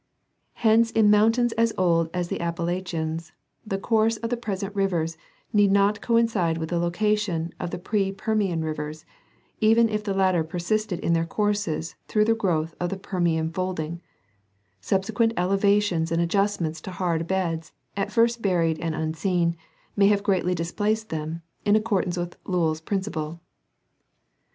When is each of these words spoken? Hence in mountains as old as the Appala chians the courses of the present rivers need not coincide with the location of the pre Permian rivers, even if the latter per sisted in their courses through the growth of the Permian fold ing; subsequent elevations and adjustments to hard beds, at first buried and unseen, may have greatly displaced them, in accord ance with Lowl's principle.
Hence 0.53 0.89
in 0.89 1.11
mountains 1.11 1.51
as 1.53 1.73
old 1.77 2.09
as 2.11 2.27
the 2.29 2.39
Appala 2.39 2.81
chians 2.83 3.33
the 3.63 3.77
courses 3.77 4.17
of 4.23 4.31
the 4.31 4.35
present 4.35 4.73
rivers 4.75 5.15
need 5.53 5.71
not 5.71 6.01
coincide 6.01 6.57
with 6.57 6.69
the 6.69 6.79
location 6.79 7.53
of 7.59 7.69
the 7.69 7.77
pre 7.77 8.11
Permian 8.11 8.63
rivers, 8.63 9.05
even 9.59 9.87
if 9.87 10.03
the 10.03 10.15
latter 10.15 10.43
per 10.43 10.57
sisted 10.57 10.99
in 11.01 11.13
their 11.13 11.27
courses 11.27 11.93
through 12.07 12.25
the 12.25 12.33
growth 12.33 12.73
of 12.79 12.89
the 12.89 12.97
Permian 12.97 13.51
fold 13.51 13.79
ing; 13.79 14.01
subsequent 14.79 15.33
elevations 15.37 16.11
and 16.11 16.19
adjustments 16.19 16.81
to 16.81 16.89
hard 16.89 17.27
beds, 17.27 17.71
at 17.95 18.11
first 18.11 18.41
buried 18.41 18.79
and 18.79 18.95
unseen, 18.95 19.55
may 19.95 20.07
have 20.07 20.23
greatly 20.23 20.55
displaced 20.55 21.09
them, 21.09 21.43
in 21.63 21.75
accord 21.75 22.05
ance 22.05 22.17
with 22.17 22.37
Lowl's 22.43 22.81
principle. 22.81 23.39